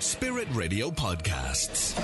[0.00, 1.94] Spirit Radio Podcasts.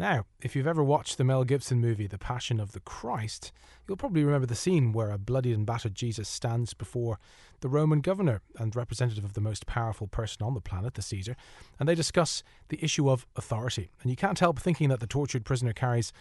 [0.00, 3.52] Now, if you've ever watched the Mel Gibson movie The Passion of the Christ,
[3.86, 7.20] you'll probably remember the scene where a bloodied and battered Jesus stands before
[7.60, 11.36] the Roman governor and representative of the most powerful person on the planet, the Caesar,
[11.78, 13.92] and they discuss the issue of authority.
[14.02, 16.12] And you can't help thinking that the tortured prisoner carries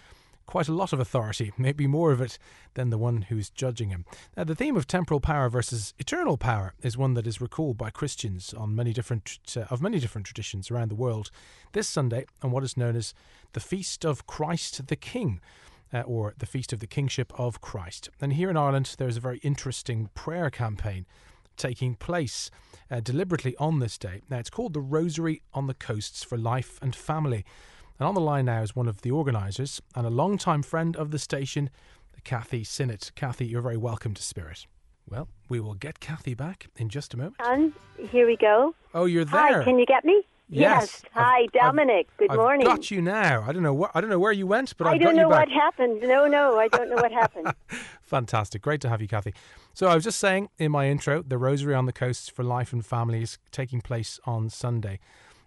[0.45, 2.37] quite a lot of authority, maybe more of it
[2.73, 4.05] than the one who's judging him.
[4.35, 7.89] Now, the theme of temporal power versus eternal power is one that is recalled by
[7.89, 11.31] Christians on many different uh, of many different traditions around the world
[11.73, 13.13] this Sunday on what is known as
[13.53, 15.39] the Feast of Christ the King.
[15.93, 18.09] Uh, or the Feast of the Kingship of Christ.
[18.21, 21.05] And here in Ireland, there's a very interesting prayer campaign
[21.57, 22.49] taking place
[22.89, 24.21] uh, deliberately on this day.
[24.29, 27.45] Now, it's called the Rosary on the Coasts for Life and Family.
[28.01, 31.11] And on the line now is one of the organisers and a long-time friend of
[31.11, 31.69] the station,
[32.23, 33.11] Kathy Sinnott.
[33.13, 34.65] Kathy, you're very welcome to Spirit.
[35.07, 37.35] Well, we will get Kathy back in just a moment.
[37.41, 37.73] And
[38.09, 38.73] here we go.
[38.95, 39.59] Oh, you're there.
[39.59, 40.23] Hi, can you get me?
[40.49, 41.03] Yes.
[41.13, 42.07] Hi, I've- Dominic.
[42.17, 42.65] Good I've morning.
[42.65, 43.43] got you now.
[43.47, 43.83] I don't know.
[43.83, 46.01] Wh- I don't know where you went, but I I've don't know what happened.
[46.01, 47.53] No, no, I don't know what happened.
[48.01, 48.63] Fantastic.
[48.63, 49.35] Great to have you, Kathy.
[49.75, 52.73] So I was just saying in my intro, the Rosary on the Coasts for Life
[52.73, 54.97] and Family is taking place on Sunday.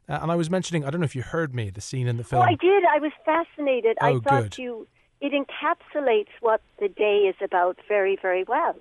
[0.08, 2.16] Uh, and I was mentioning, I don't know if you heard me, the scene in
[2.18, 2.42] the film.
[2.42, 2.44] Oh.
[2.44, 2.84] I did.
[2.84, 3.96] I was fascinated.
[4.00, 4.58] I Oh, thought good.
[4.58, 4.86] you.
[5.20, 8.76] It encapsulates what the day is about very, very well.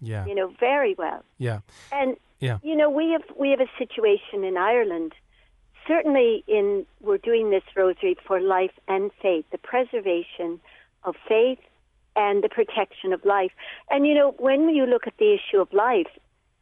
[0.00, 0.26] yeah.
[0.26, 1.24] You know, very well.
[1.38, 1.60] Yeah.
[1.90, 2.58] And Yeah.
[2.62, 5.14] you know, we have we have a situation in Ireland.
[5.86, 10.60] Certainly, in we're doing this rosary for life and faith, the preservation
[11.04, 11.60] of faith
[12.16, 13.52] and the protection of life.
[13.90, 16.08] And you know, when you look at the issue of life,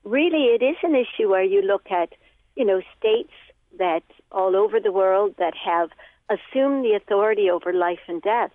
[0.04, 2.10] really, it is an issue where you look at
[2.54, 3.32] you know states
[3.78, 5.90] that all over the world that have
[6.28, 8.52] assumed the authority over life and death,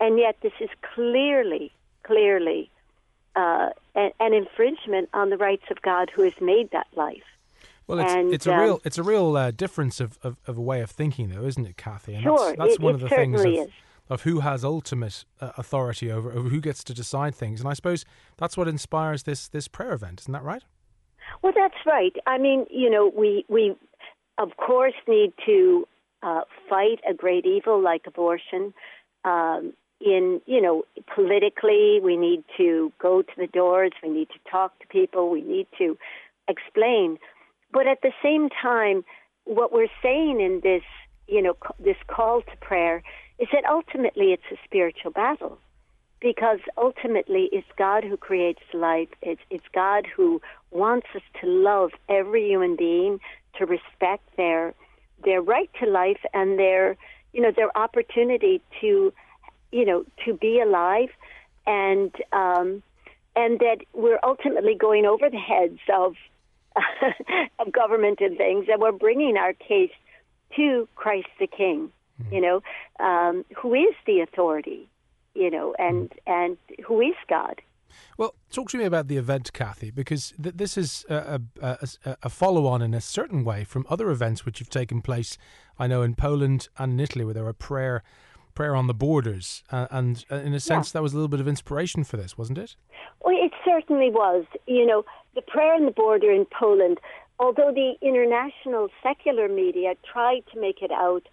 [0.00, 2.70] and yet this is clearly, clearly
[3.36, 7.22] uh, an, an infringement on the rights of God who has made that life.
[7.86, 10.56] Well, it's, And, it's a um, real it's a real uh, difference of, of, of
[10.56, 12.14] a way of thinking, though, isn't it, Kathy?
[12.14, 13.68] And Sure, that's, that's it- one it of the things of,
[14.08, 17.60] of who has ultimate uh, authority over, over who gets to decide things.
[17.60, 18.04] And I suppose
[18.38, 20.62] that's what inspires this this prayer event, isn't that right?
[21.42, 22.14] Well, that's right.
[22.26, 23.76] I mean, you know, we we
[24.38, 25.86] of course need to
[26.22, 28.74] uh, fight a great evil like abortion.
[29.24, 30.84] Um, in you know,
[31.14, 33.92] politically, we need to go to the doors.
[34.02, 35.30] We need to talk to people.
[35.30, 35.96] We need to
[36.48, 37.18] explain.
[37.72, 39.04] But at the same time,
[39.44, 40.82] what we're saying in this,
[41.26, 43.02] you know, this call to prayer
[43.38, 45.58] is that ultimately it's a spiritual battle
[46.20, 49.08] because ultimately it's God who creates life.
[49.20, 50.40] It's, it's God who
[50.70, 53.18] wants us to love every human being,
[53.58, 54.74] to respect their
[55.24, 56.96] their right to life and their
[57.32, 59.12] you know their opportunity to
[59.72, 61.10] you know to be alive,
[61.66, 62.82] and um,
[63.36, 66.14] and that we're ultimately going over the heads of
[67.58, 69.92] of government and things, and we're bringing our case
[70.56, 71.90] to Christ the King.
[72.30, 72.62] You know,
[73.04, 74.88] um, who is the authority?
[75.34, 77.60] You know, and and who is God?
[78.18, 82.16] Well, talk to me about the event, Kathy, because th- this is a, a, a,
[82.24, 85.36] a follow on in a certain way from other events which have taken place,
[85.78, 88.02] I know, in Poland and in Italy, where there were prayer,
[88.54, 89.62] prayer on the borders.
[89.70, 92.38] Uh, and uh, in a sense, that was a little bit of inspiration for this,
[92.38, 92.76] wasn't it?
[93.20, 94.44] Well, it certainly was.
[94.66, 95.04] You know,
[95.34, 96.98] the prayer on the border in Poland,
[97.38, 101.28] although the international secular media tried to make it out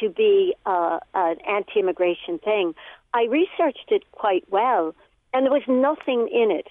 [0.00, 2.74] to be uh, an anti immigration thing,
[3.14, 4.94] I researched it quite well,
[5.36, 6.66] and there was nothing in it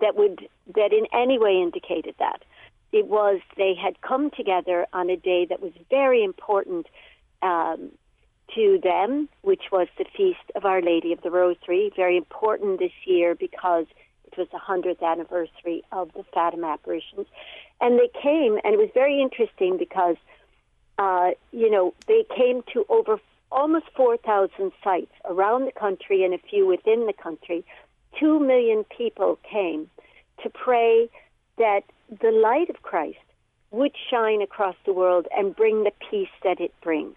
[0.00, 2.42] that would that in any way indicated that.
[2.90, 6.86] It was they had come together on a day that was very important
[7.42, 7.90] um,
[8.54, 12.92] to them, which was the feast of Our Lady of the Rosary, very important this
[13.04, 13.84] year because
[14.24, 17.26] it was the 100th anniversary of the Fatima apparitions.
[17.82, 20.16] And they came, and it was very interesting because,
[20.98, 23.20] uh, you know, they came to over
[23.52, 27.64] almost 4,000 sites around the country and a few within the country.
[28.18, 29.90] Two million people came
[30.42, 31.08] to pray
[31.58, 33.18] that the light of Christ
[33.70, 37.16] would shine across the world and bring the peace that it brings.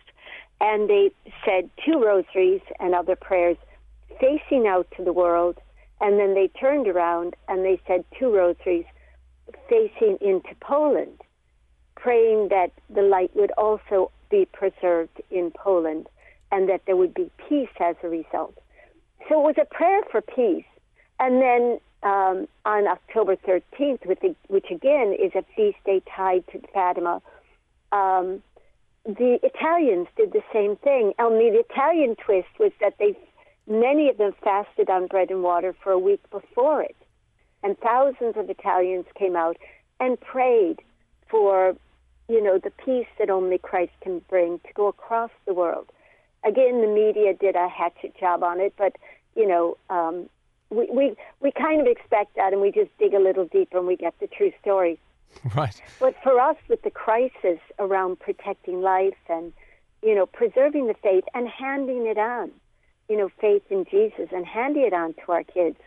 [0.62, 1.12] And they
[1.46, 3.58] said two rosaries and other prayers
[4.20, 5.58] facing out to the world.
[6.02, 8.86] And then they turned around and they said two rosaries
[9.70, 11.22] facing into Poland,
[11.96, 16.08] praying that the light would also be preserved in Poland
[16.52, 18.58] and that there would be peace as a result.
[19.28, 20.66] So it was a prayer for peace.
[21.20, 26.46] And then um, on October 13th, with the, which again is a feast day tied
[26.52, 27.22] to Fatima,
[27.92, 28.42] um,
[29.06, 31.14] the Italians did the same thing.
[31.20, 33.18] Only the Italian twist was that they,
[33.68, 36.96] many of them fasted on bread and water for a week before it,
[37.64, 39.58] and thousands of Italians came out
[40.00, 40.82] and prayed
[41.30, 41.76] for
[42.30, 45.88] you know, the peace that only Christ can bring to go across the world.
[46.46, 48.96] Again, the media did a hatchet job on it, but
[49.36, 50.30] you know, um,
[50.70, 53.88] we, we we kind of expect that, and we just dig a little deeper and
[53.88, 55.00] we get the true story.
[55.56, 55.80] Right.
[56.00, 59.54] But for us, with the crisis around protecting life and
[60.02, 62.52] you know preserving the faith and handing it on,
[63.10, 65.78] you know, faith in Jesus and handing it on to our kids,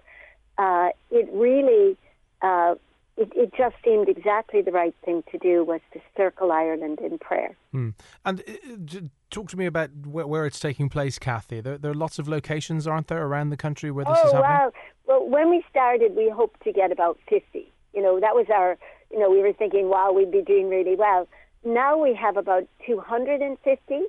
[0.58, 1.96] uh, it really
[2.40, 2.76] uh,
[3.16, 7.18] it, it, just seemed exactly the right thing to do was to circle Ireland in
[7.18, 7.54] prayer.
[7.70, 7.90] Hmm.
[8.24, 9.00] And uh,
[9.30, 11.60] talk to me about where, where, it's taking place, Kathy.
[11.60, 14.32] There, there, are lots of locations, aren't there, around the country where this oh, is
[14.32, 14.50] happening?
[14.50, 14.72] Wow.
[15.06, 17.70] Well, when we started, we hoped to get about 50.
[17.92, 18.78] You know, that was our,
[19.10, 21.28] you know, we were thinking, wow, we'd be doing really well.
[21.64, 24.02] Now we have about 250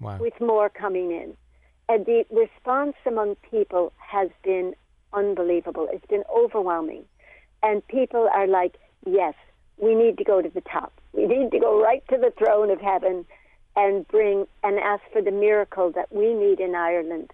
[0.00, 0.18] wow.
[0.18, 1.36] with more coming in.
[1.88, 4.74] And the response among people has been
[5.12, 5.86] unbelievable.
[5.92, 7.04] It's been overwhelming
[7.64, 8.76] and people are like,
[9.06, 9.34] yes,
[9.78, 10.92] we need to go to the top.
[11.12, 13.24] We need to go right to the throne of heaven
[13.74, 17.32] and bring and ask for the miracle that we need in Ireland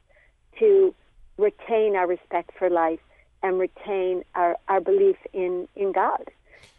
[0.58, 0.94] to
[1.36, 3.00] retain our respect for life
[3.42, 6.30] and retain our, our belief in, in God.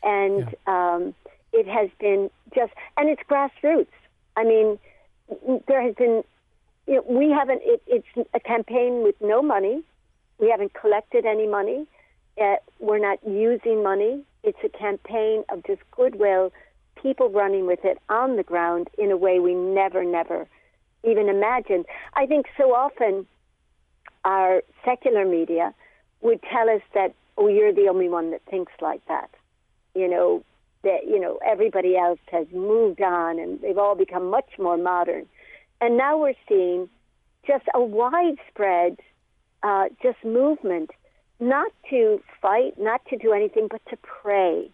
[0.04, 0.96] And yeah.
[0.96, 1.14] um,
[1.54, 3.88] it has been just, and it's grassroots.
[4.36, 4.80] I mean,
[5.68, 6.24] there has been,
[6.88, 9.84] you know, we haven't, it, it's a campaign with no money.
[10.40, 11.86] We haven't collected any money.
[12.40, 14.24] Uh, we're not using money.
[14.44, 16.52] It's a campaign of just goodwill,
[17.02, 20.48] people running with it on the ground in a way we never, never
[21.04, 21.86] even imagined.
[22.14, 23.26] I think so often
[24.24, 25.74] our secular media
[26.22, 29.30] would tell us that, oh, you're the only one that thinks like that.
[29.96, 30.44] You know,
[30.84, 35.26] that, you know, everybody else has moved on and they've all become much more modern.
[35.80, 36.90] And now we're seeing
[37.46, 39.00] just a widespread
[39.64, 40.92] uh, just movement
[41.42, 44.72] not to fight, not to do anything, but to pray.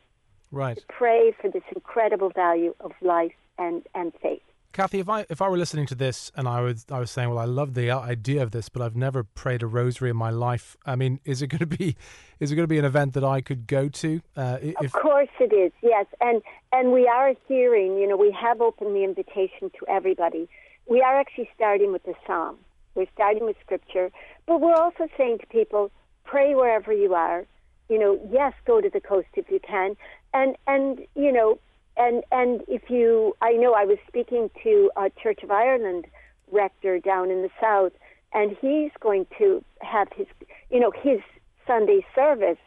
[0.52, 0.78] Right.
[0.78, 4.42] To pray for this incredible value of life and, and faith.
[4.74, 7.30] Kathy, if I if I were listening to this and I was I was saying,
[7.30, 10.30] well, I love the idea of this, but I've never prayed a rosary in my
[10.30, 10.78] life.
[10.86, 11.96] I mean, is it going to be
[12.40, 14.22] is it going to be an event that I could go to?
[14.36, 14.76] Uh, if...
[14.82, 15.72] Of course it is.
[15.82, 17.98] Yes, and and we are hearing.
[17.98, 20.48] You know, we have opened the invitation to everybody.
[20.86, 22.58] We are actually starting with the psalm.
[22.94, 24.12] We're starting with scripture,
[24.46, 25.92] but we're also saying to people,
[26.28, 27.46] pray wherever you are.
[27.90, 29.96] You know, yes, go to the coast if you can,
[30.34, 31.58] and and you know,
[31.96, 36.06] and and if you, I know I was speaking to a Church of Ireland
[36.52, 37.94] rector down in the south,
[38.34, 40.28] and he's going to have his,
[40.70, 41.20] you know, his
[41.66, 42.58] Sunday service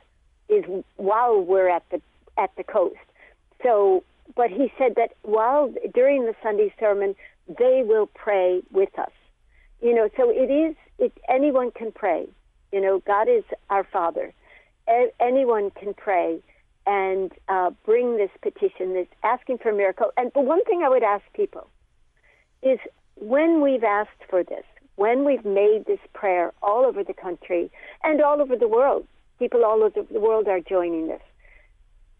[0.49, 0.65] is
[0.97, 2.01] while we're at the
[2.39, 2.97] at the coast.
[3.63, 4.03] So,
[4.35, 7.15] but he said that while during the Sunday sermon,
[7.47, 9.13] they will pray with us.
[9.83, 10.77] You know, so it is.
[10.99, 12.27] It anyone can pray.
[12.73, 14.33] You know, God is our Father.
[14.89, 16.41] A- anyone can pray
[16.87, 20.13] and uh, bring this petition, this asking for a miracle.
[20.17, 21.69] And the one thing I would ask people
[22.63, 22.79] is
[23.17, 24.65] when we've asked for this,
[24.97, 27.71] when we've made this prayer all over the country
[28.03, 29.07] and all over the world,
[29.39, 31.23] people all over the world are joining this.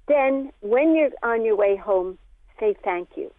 [0.09, 2.19] Then, when you're on your way home,
[2.59, 3.33] say thank you.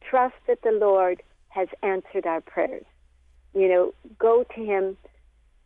[0.00, 2.84] Trust that the Lord has answered our prayers.
[3.54, 4.96] You know, go to Him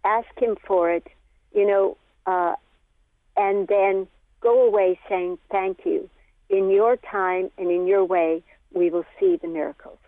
[0.05, 1.07] ask him for it,
[1.55, 1.97] you know,
[2.27, 2.55] uh,
[3.37, 4.07] and then
[4.41, 6.09] go away saying thank you.
[6.51, 8.43] In your time and in your way,
[8.75, 9.99] we will see the miracles.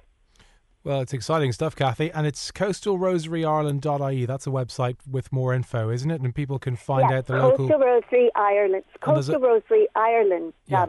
[0.84, 4.27] Well, it's exciting stuff, Kathy, and it's coastalrosaryireland.ie.
[4.27, 6.20] That's a website with more info, isn't it?
[6.20, 7.81] And people can find yes, out the Coastal local.
[7.81, 8.84] Rosary Ireland.
[9.01, 10.53] Coastalrosaryireland.ie.
[10.67, 10.86] Yeah.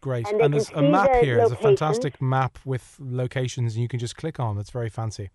[0.00, 0.28] Great.
[0.28, 1.36] And, and there's a map the here.
[1.36, 4.56] There's a fantastic map with locations, and you can just click on.
[4.56, 5.28] It's very fancy.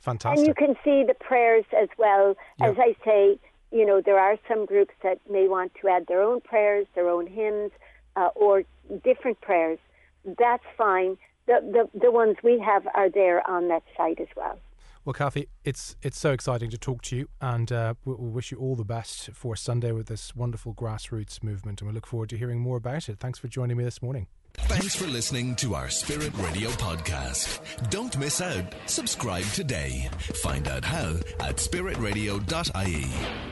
[0.00, 0.38] Fantastic.
[0.38, 2.34] And you can see the prayers as well.
[2.60, 3.38] As I say,
[3.70, 7.08] you know, there are some groups that may want to add their own prayers, their
[7.08, 7.70] own hymns,
[8.16, 8.64] uh, or
[9.04, 9.78] different prayers.
[10.24, 11.16] That's fine.
[11.46, 14.58] The, the, the ones we have are there on that site as well.
[15.04, 18.50] Well, Kathy, it's it's so exciting to talk to you, and uh, we we'll wish
[18.52, 22.28] you all the best for Sunday with this wonderful grassroots movement, and we look forward
[22.28, 23.18] to hearing more about it.
[23.18, 24.26] Thanks for joining me this morning.
[24.54, 27.60] Thanks for listening to our Spirit Radio podcast.
[27.90, 28.74] Don't miss out.
[28.86, 30.08] Subscribe today.
[30.42, 33.49] Find out how at spiritradio.ie.